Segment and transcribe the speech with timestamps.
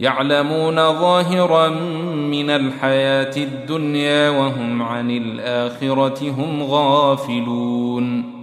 [0.00, 1.68] يعلمون ظاهرا
[2.08, 8.36] من الحياة الدنيا وهم عن الآخرة هم غافلون.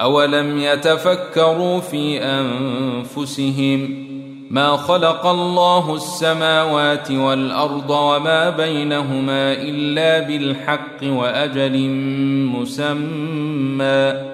[0.00, 4.04] أولم يتفكروا في أنفسهم
[4.50, 11.88] ما خلق الله السماوات والأرض وما بينهما إلا بالحق وأجل
[12.54, 14.33] مسمى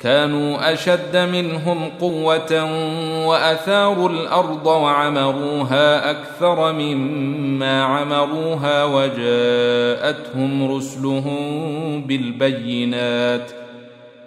[0.00, 2.64] كانوا أشد منهم قوة
[3.26, 13.50] وأثاروا الأرض وعمروها أكثر مما عمروها وجاءتهم رسلهم بالبينات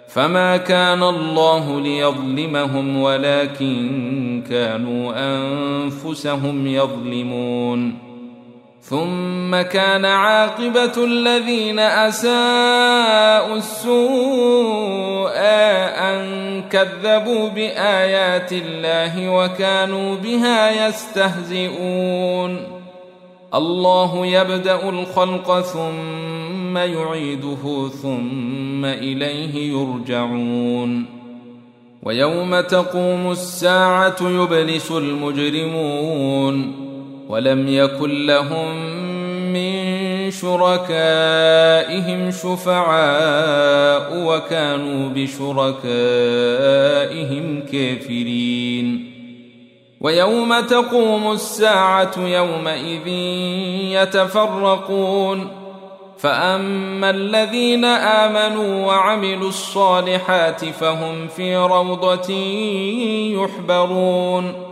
[0.08, 8.11] فما كان الله ليظلمهم ولكن كانوا أنفسهم يظلمون
[8.82, 15.38] ثم كان عاقبة الذين أساءوا السوء
[15.98, 22.60] أن كذبوا بآيات الله وكانوا بها يستهزئون.
[23.54, 31.06] الله يبدأ الخلق ثم يعيده ثم إليه يرجعون.
[32.02, 36.91] ويوم تقوم الساعة يبلس المجرمون.
[37.32, 38.76] ولم يكن لهم
[39.52, 45.84] من شركائهم شفعاء وكانوا بشركائهم
[47.72, 49.12] كافرين.
[50.00, 53.06] ويوم تقوم الساعة يومئذ
[54.02, 55.48] يتفرقون.
[56.18, 62.32] فأما الذين آمنوا وعملوا الصالحات فهم في روضة
[63.42, 64.71] يحبرون.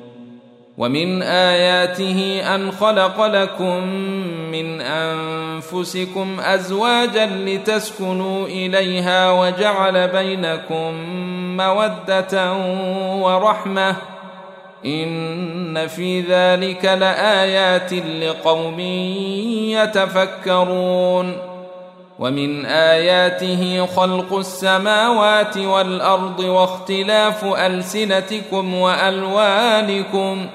[0.81, 3.87] ومن اياته ان خلق لكم
[4.51, 10.93] من انفسكم ازواجا لتسكنوا اليها وجعل بينكم
[11.57, 12.53] موده
[13.15, 13.95] ورحمه
[14.85, 18.79] ان في ذلك لايات لقوم
[19.69, 21.37] يتفكرون
[22.19, 30.47] ومن اياته خلق السماوات والارض واختلاف السنتكم والوانكم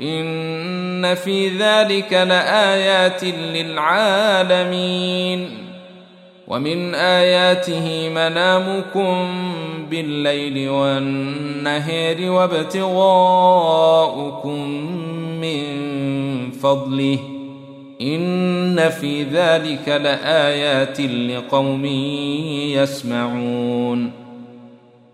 [0.00, 3.24] ان في ذلك لايات
[3.54, 4.88] للعالمين
[6.48, 9.28] ومن اياته منامكم
[9.90, 12.98] بالليل والنهار وابتغاؤكم
[15.40, 15.64] من
[16.50, 17.18] فضله
[18.00, 21.84] ان في ذلك لايات لقوم
[22.74, 24.27] يسمعون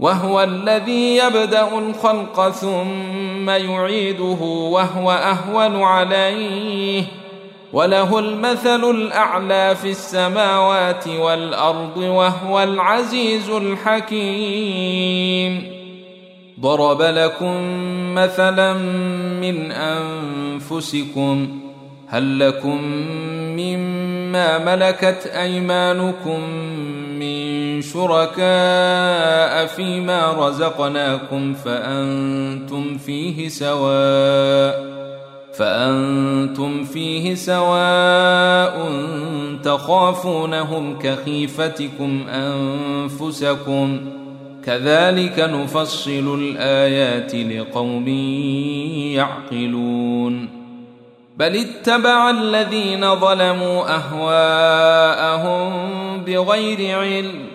[0.00, 7.04] وهو الذي يبدأ الخلق ثم يعيده وهو أهون عليه.
[7.72, 14.94] وله المثل الأعلى في السماوات والأرض وهو العزيز الحكيم.
[16.60, 17.56] ضرب لكم
[18.14, 18.72] مثلا
[19.40, 21.48] من أنفسكم
[22.08, 22.82] هل لكم
[23.56, 26.40] مما ملكت أيمانكم
[27.82, 34.94] شركاء فيما رزقناكم فأنتم فيه سواء
[35.58, 38.88] فأنتم فيه سواء
[39.62, 44.00] تخافونهم كخيفتكم أنفسكم
[44.64, 48.08] كذلك نفصل الآيات لقوم
[49.14, 50.64] يعقلون
[51.36, 55.70] بل اتبع الذين ظلموا أهواءهم
[56.24, 57.54] بغير علم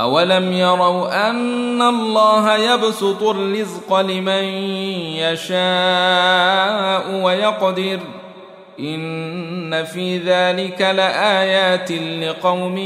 [0.00, 4.44] أولم يروا أن الله يبسط الرزق لمن
[5.16, 7.98] يشاء ويقدر
[8.80, 12.78] إن في ذلك لآيات لقوم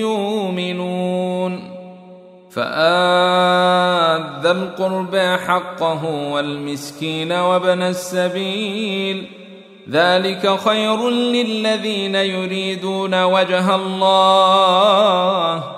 [0.00, 1.70] يؤمنون
[2.50, 9.26] فآذ القربى حقه والمسكين وابن السبيل
[9.90, 15.77] ذلك خير للذين يريدون وجه الله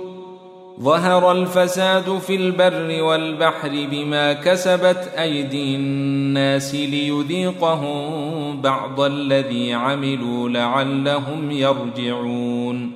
[0.81, 12.91] ظهر الفساد في البر والبحر بما كسبت أيدي الناس ليذيقهم بعض الذي عملوا لعلهم يرجعون.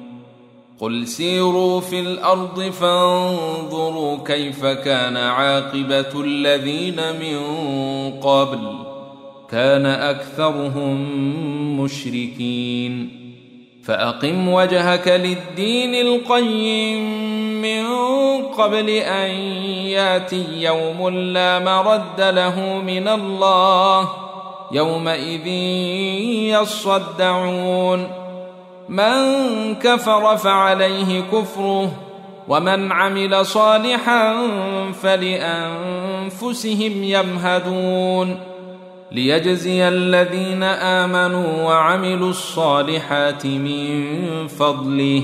[0.79, 7.39] قل سيروا في الأرض فانظروا كيف كان عاقبة الذين من
[8.11, 8.59] قبل.
[9.51, 10.99] كان أكثرهم
[11.81, 13.25] مشركين.
[13.83, 17.34] فأقم وجهك للدين القيم.
[17.65, 17.83] من
[18.45, 19.29] قبل أن
[19.97, 24.09] يأتي يوم لا مرد له من الله
[24.71, 25.47] يومئذ
[26.61, 28.07] يصدعون.
[28.89, 29.15] من
[29.75, 31.91] كفر فعليه كفره
[32.47, 34.35] ومن عمل صالحا
[35.01, 38.39] فلأنفسهم يمهدون.
[39.11, 45.21] ليجزي الذين آمنوا وعملوا الصالحات من فضله.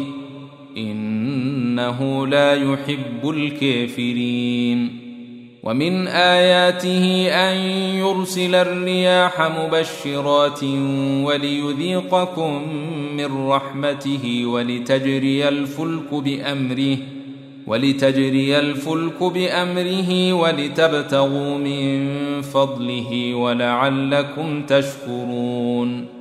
[1.82, 5.02] إنه لا يحب الكافرين.
[5.64, 7.56] ومن آياته أن
[7.98, 10.64] يرسل الرياح مبشرات
[11.24, 12.62] وليذيقكم
[13.18, 16.98] من رحمته ولتجري الفلك بأمره
[17.68, 22.08] ولتجري الفلك بأمره ولتبتغوا من
[22.42, 26.21] فضله ولعلكم تشكرون.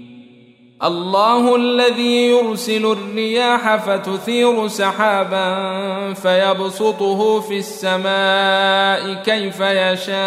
[0.83, 10.17] الله الذي يرسل الرياح فتثير سحابا فيبسطه في السماء كيف يشاء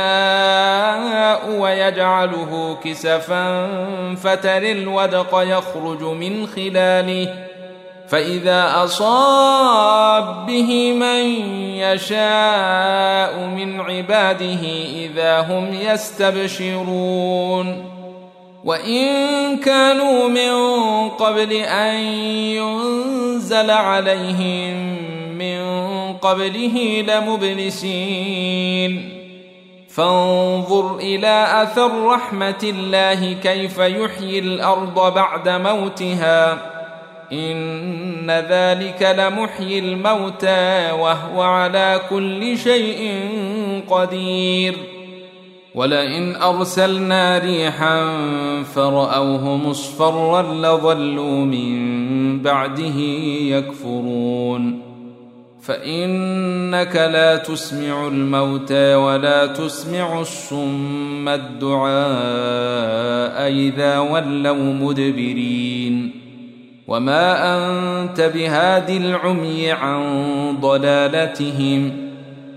[1.61, 3.66] ويجعله كسفا
[4.14, 7.34] فتري الودق يخرج من خلاله.
[8.08, 11.25] فإذا أصاب به من
[11.76, 14.62] يشاء من عباده
[14.94, 17.14] إذا هم يستبشرون.
[18.64, 20.52] وان كانوا من
[21.09, 21.94] قبل ان
[22.56, 24.99] ينزل عليهم
[25.38, 25.62] من
[26.16, 28.44] قبله لمبلسين
[29.88, 36.52] فانظر إلى اثر رحمه الله كيف يحيي الأرض بعد موتها
[37.33, 43.21] ان ذلك لمحيي الموتى وهو على كل شيء
[43.90, 44.93] قدير
[45.75, 48.07] ولئن أرسلنا ريحا
[48.62, 52.99] فرأوه مصفرا لظلوا من بعده
[53.40, 54.83] يكفرون.
[55.62, 61.93] فإنك لا تسمع الموتى ولا تسمع الصم الدعاء
[63.52, 66.25] إذا ولوا مدبرين.
[66.88, 70.02] وما أنت بهاد العمي عن
[70.61, 72.03] ضلالتهم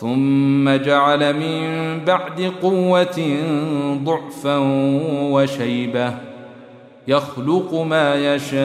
[0.00, 1.64] ثم جعل من
[2.04, 3.36] بعد قوة
[4.04, 4.56] ضعفا
[5.32, 6.14] وشيبة.
[7.08, 8.60] يخلق ما يشاء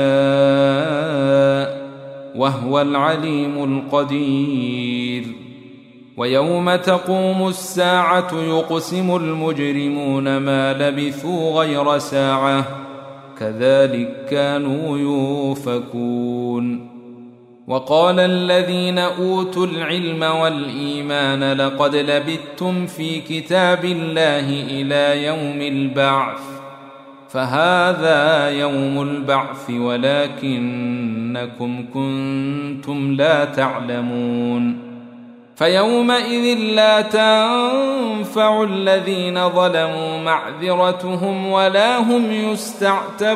[2.36, 5.24] وهو العليم القدير.
[6.18, 12.66] ويوم تقوم الساعة يقسم المجرمون ما لبثوا غير ساعة.
[13.40, 16.95] كذلك كانوا يوفكون.
[17.68, 26.40] وقال الذين أوتوا العلم والإيمان لقد لبثتم في كتاب الله إلى يوم البعث
[27.30, 31.06] فهذا يوم البعث ولكنكم
[31.94, 34.78] كنتم لا تعلمون.
[35.56, 43.36] فيومئذ لا تنفع الذين ظلموا معذرتهم ولا هم يستعتبون.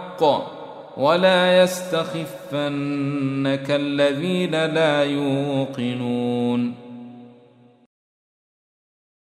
[0.97, 2.61] ولا يستخفنك
[3.71, 6.80] الذين لا يوقنون